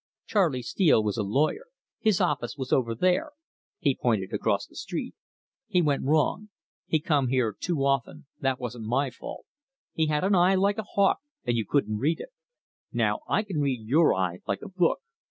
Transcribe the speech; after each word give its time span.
Charley 0.25 0.63
Steele 0.63 1.03
was 1.03 1.15
a 1.17 1.21
lawyer; 1.21 1.65
his 1.99 2.19
office 2.19 2.57
was 2.57 2.73
over 2.73 2.95
there" 2.95 3.33
he 3.77 3.95
pointed 3.95 4.33
across 4.33 4.65
the 4.65 4.75
street. 4.75 5.13
"He 5.67 5.79
went 5.79 6.05
wrong. 6.07 6.49
He 6.87 6.99
come 6.99 7.27
here 7.27 7.53
too 7.53 7.85
often 7.85 8.25
that 8.39 8.59
wasn't 8.59 8.85
my 8.87 9.11
fault. 9.11 9.45
He 9.93 10.07
had 10.07 10.23
an 10.23 10.33
eye 10.33 10.55
like 10.55 10.79
a 10.79 10.85
hawk, 10.95 11.19
and 11.45 11.55
you 11.55 11.67
couldn't 11.67 11.99
read 11.99 12.19
it. 12.19 12.29
Now 12.91 13.19
I 13.29 13.43
can 13.43 13.59
read 13.61 13.85
your 13.87 14.15
eye 14.15 14.39
like 14.47 14.63
a 14.63 14.69
book. 14.69 15.01